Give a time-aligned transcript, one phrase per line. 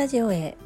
[0.00, 0.56] タジオへ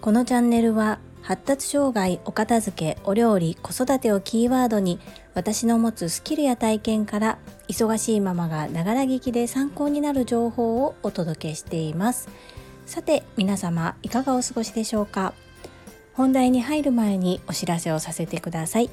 [0.00, 5.00] このチャンネルは発達障害お片付けお料理子育てをキーワードに
[5.34, 12.28] 私の持つスキルや体験から忙しいママがながら聞きで参考になる情報をお届けしています。
[12.86, 15.34] さて皆様いかがお過ごしでしょうか？
[16.12, 18.90] 本題に入る前にお知らせをさせてください。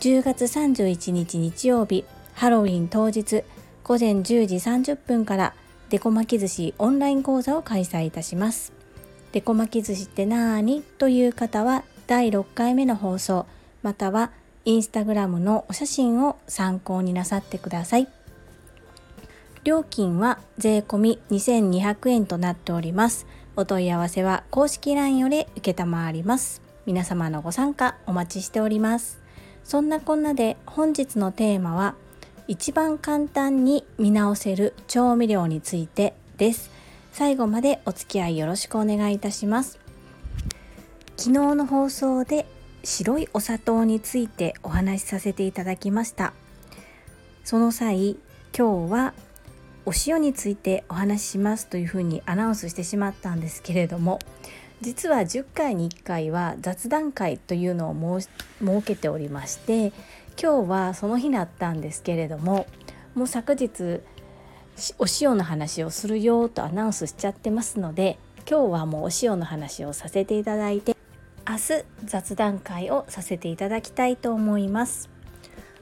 [0.00, 3.44] 10月31日日曜日ハロウィン当日
[3.84, 5.54] 午前10時30分から
[5.90, 8.77] デコ巻き寿司オンライン講座を開催いたします。
[9.32, 10.82] デコ巻き寿司ってなーに？
[10.82, 13.46] という方は第6回目の放送
[13.82, 14.30] または
[14.64, 18.08] インスタグラムのお写真を参考になさってください。
[19.64, 23.26] 料金は税込2200円となっております。
[23.56, 25.74] お問い合わせは公式 LINE より承
[26.12, 26.62] ります。
[26.86, 29.18] 皆様のご参加お待ちしております。
[29.64, 31.94] そんなこんなで本日のテーマは
[32.46, 36.70] 一番簡単に見直せる調味料についてです。
[37.12, 39.78] 最後までお付き合いよろしくお願いいたします。
[41.16, 42.46] 昨日の放送で
[42.84, 46.32] 白いお砂糖についてお話しさせていただきました。
[47.44, 48.16] その際
[48.56, 49.14] 今日は
[49.86, 54.18] お塩についてお話ししますというふうにアナウンスしてしまったんですけれども
[54.82, 58.30] 実は10回に1回は雑談会というのを設
[58.84, 59.92] けておりまして
[60.40, 62.66] 今日はその日だったんですけれども
[63.14, 64.02] もう昨日
[64.98, 70.96] お塩の話をするよとアナウンスしちゃってますので今日はもうお塩の話をさせていただいて
[71.48, 75.08] 明日雑談会をさせていただきたいと思います。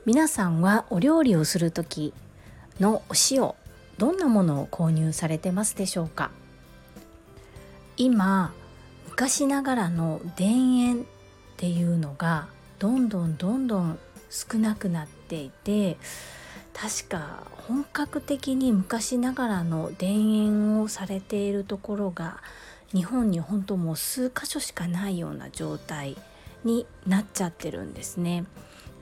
[0.05, 2.15] 皆さんはお料理をする時
[2.79, 3.53] のお塩
[3.99, 6.31] どんなものを購入されてますでしょうか？
[7.97, 8.53] 今
[9.09, 11.05] 昔ながらの田園っ
[11.57, 13.99] ていうのがどんどんどんどん
[14.31, 15.97] 少なくなっていて
[16.77, 22.43] 確か本格的に昔ながらの田園をされているところが
[22.93, 26.19] 日本に本当もう数箇所しかないような状態
[26.65, 28.45] になっちゃってるんですね。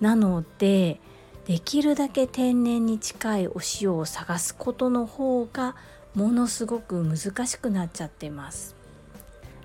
[0.01, 1.01] なので
[1.47, 5.75] できるだけ天然に近いお塩を探すことの方が
[6.15, 8.77] ものすごく難しくなっちゃってます。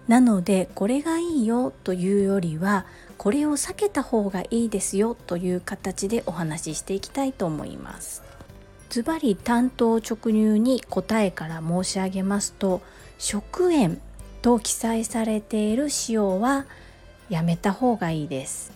[0.10, 2.88] なのでこれがいいよというよりは
[3.20, 8.24] これを避けた方がいいですよという形でお話ししていきたいと思います。
[8.90, 12.82] ズバリ担当直入に答えから申し上げますと
[13.20, 14.02] 食塩
[14.42, 16.66] と記載されている塩は
[17.30, 18.72] やめた方がいいです。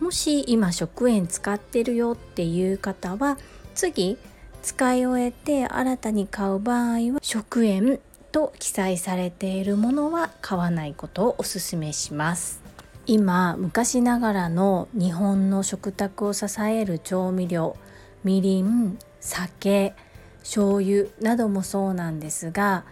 [0.00, 3.38] もし今食塩使ってるよっていう方は
[3.74, 4.18] 次
[4.60, 7.98] 使い終えて新たに買う場合は食塩
[8.34, 12.60] と記載されているものは買わないことをお勧めします
[13.06, 17.76] 今昔ながらの日本の食卓を支える調味料
[18.24, 19.94] みりん酒
[20.40, 22.84] 醤油などもそうなんですが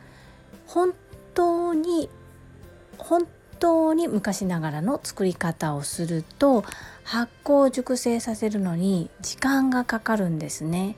[0.69, 0.95] 本
[1.35, 2.09] 当に
[2.97, 3.27] 本
[3.59, 6.65] 当に昔ながらの作り方をすると
[7.03, 10.95] 発酵熟成させるのに時間がかかるんですね。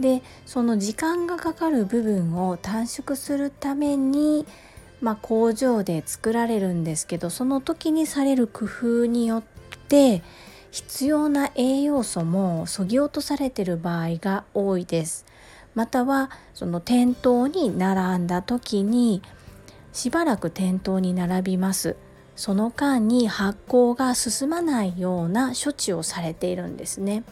[0.00, 4.46] でその時間がかかる部分を短縮するために、
[5.00, 9.42] まあ、工場で作られるんですけどその時にされる工夫によっ
[9.88, 10.22] て
[10.70, 15.24] 必要な栄養素もそぎ落とされてる場合が多いです。
[15.74, 19.22] またはその店頭に並んだ時に
[19.92, 21.96] しばらく店頭に並びます。
[22.34, 27.24] その間に発酵が進まないような処置をされているんですね。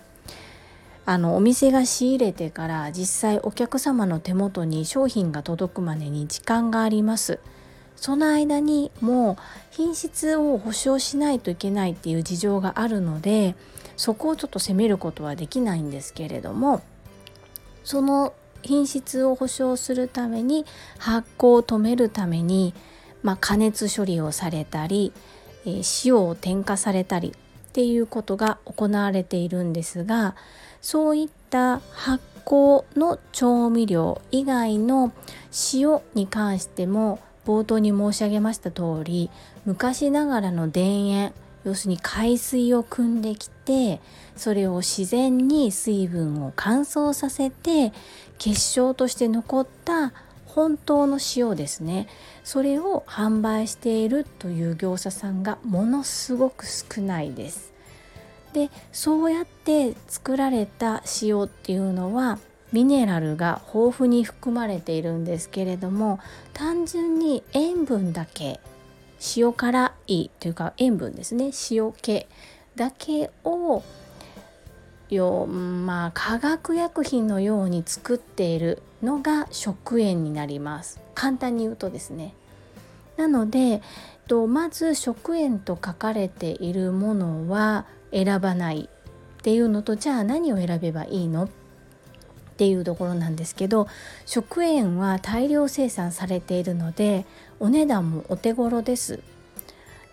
[1.06, 7.40] あのお店が仕入れてから実際お客様の手元に商品が届くまでに時間があります。
[7.96, 9.36] その間にもう
[9.70, 13.54] 品質を保証しないといけないっていう事情があるので
[13.96, 16.82] そこをちょっと責めることはできないんですけれども
[17.84, 20.64] その品質を保証するために
[20.98, 22.74] 発酵を止めるために、
[23.22, 25.12] まあ、加熱処理をされたり、
[25.66, 27.34] え、塩を添加されたり
[27.74, 30.36] っていうことが行われているんですが
[30.80, 35.12] そういった発酵の調味料以外の
[35.72, 39.28] 塩に関しても冒頭に申し上げました通り
[39.64, 41.32] 昔ながらの田園
[41.64, 44.00] 要するに海水を汲んできて
[44.36, 47.92] それを自然に水分を乾燥させて
[48.38, 50.12] 結晶として残った
[50.54, 52.06] 本当の塩ですね。
[52.44, 57.72] それを販売しているという業者さんがものすごく少ないです。
[58.52, 62.38] でそうやって作られた塩っていうのは
[62.70, 66.20] ミネラルが豊富に含まれているんですけれども
[66.52, 68.60] 単純に塩分だけ
[69.36, 71.50] 塩辛いというか塩分ですね。
[71.70, 72.26] 塩気
[72.76, 73.82] だけを
[75.10, 81.00] よまあ化学薬品のように作っているのが食塩になります。
[81.14, 82.34] 簡単に言うとですね。
[83.16, 83.82] なので
[84.26, 91.48] とまず食塩と書かれているものは選ばないっていうのとじゃあ何を選べばいいのっ
[92.56, 93.88] ていうところなんですけど
[94.26, 97.26] 食塩は大量生産されているので
[97.60, 99.20] お値段もお手頃です。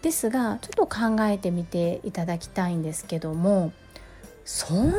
[0.01, 3.71] ですがちょっと考えてみていただきたいんですけども
[4.53, 4.91] そんな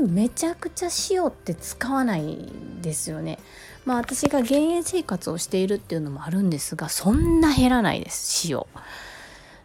[0.00, 3.40] にめちゃくちゃ塩って使わないですよね。
[3.84, 8.64] まあ私が減塩生活をしているっていうのもあるんですがそんな減らないです塩。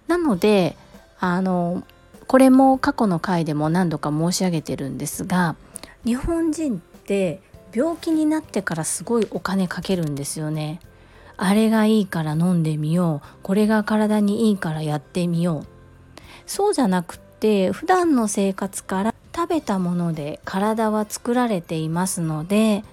[0.08, 0.76] なので
[1.20, 1.84] あの
[2.26, 5.56] これも過去の回でも何度か申し上げてるんですが
[6.04, 7.42] 日本人って
[7.72, 10.80] 病気になってからすごいお金かけるんですよね。
[11.38, 15.68] あれがいいから飲んでみようこれが体にいいからやってみよう
[16.48, 19.11] そうじゃなくって普段の生活から
[19.52, 22.84] べたもので体は作られていますのでやっ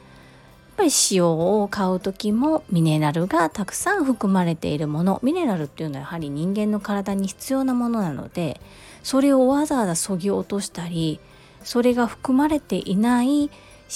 [0.76, 8.60] ぱり塩を買う時もミネラルがたくさん含まれているものミネラルっていうのはやはり人間の体に必要なものなので
[9.02, 11.20] それをわざわざそぎ落としたり
[11.62, 13.50] それが含まれていない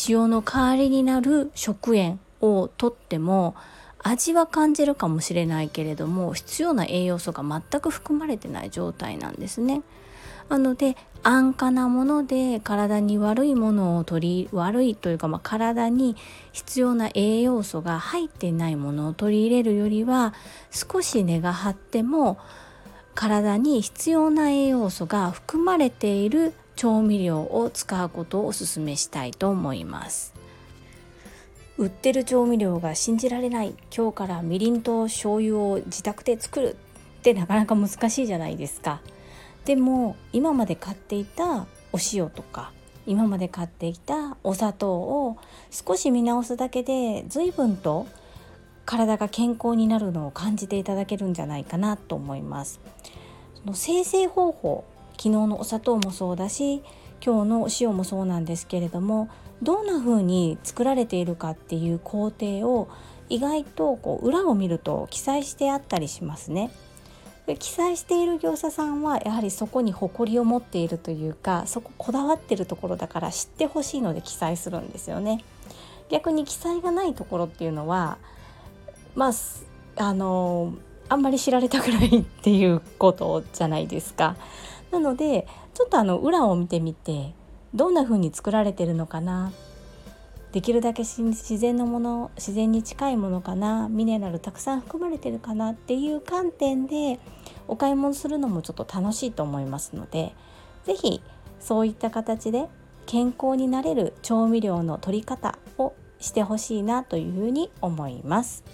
[0.08, 3.54] 塩の代わりになる食塩をとっても
[3.98, 9.82] 味は感じるかもしれないけれども必要な栄養素が全く含まれてない状態なんですね。
[10.52, 16.14] なので安価なもので体に悪いものを取り悪いというか、まあ、体に
[16.52, 20.34] 必要な栄養素が入ってないものを取り入れるよりは
[20.70, 22.38] 少し値が張っても
[23.14, 30.34] 体に必要な栄養素が含まれている調味料を使うことをお勧めしたいと思います。
[31.78, 36.76] 売ってる調味料が信じられない今日からみりんと醤油を自宅で作る
[37.20, 39.00] ってなかなか難しいじゃないですか
[39.64, 42.72] でも今まで買っていたお塩とか
[43.06, 45.36] 今まで買っていたお砂糖を
[45.70, 48.06] 少し見直すだけで随分と
[48.84, 52.80] 体が健康になるのを感じていただけるんじゃないかなと思います
[53.54, 56.82] その生成方法昨日のお砂糖もそうだし
[57.24, 59.28] 今日のお塩もそうなんですけれども
[59.62, 62.88] どんな風に作られているかっていう工程を
[63.28, 66.70] 意外とこう裏を見ると記載してあったりしますね。
[67.46, 75.44] で記載している業者さんはやはりそこに誇りを持っているというかそここだわってるところだから知ってほしいので記載するんですよね。
[76.08, 78.18] 逆に記載がないところっていうのは
[79.14, 79.32] まあ
[79.96, 80.74] あの
[81.08, 84.36] あんまり知られたくないっていうことじゃないですか。
[84.90, 87.34] なのでちょっとあの裏を見てみて
[87.74, 89.52] どんな風に作られてるのかな
[90.52, 97.18] できるだけ自然のもの自然に近いものかなミネラルたくさん含まれてるかなっていう観点で
[97.68, 100.34] お買い物するのもちょっと楽しいと思いますので
[100.84, 101.22] 是非
[101.58, 102.68] そういった形で
[103.06, 108.64] 健康になれる調味料の取り方をしてほしいなというふうに思います。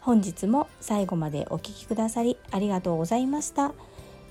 [0.00, 3.72] 本日も最後までお聴きくださりありがとうございました。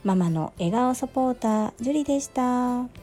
[0.03, 3.02] ママの笑顔サポータージュリでした。